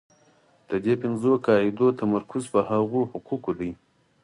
د 0.69 0.71
دې 0.85 0.93
پنځو 1.03 1.31
قاعدو 1.47 1.87
تمرکز 2.01 2.43
پر 2.51 2.63
هغو 2.71 3.01
حقوقو 3.11 3.51
دی. 3.59 3.71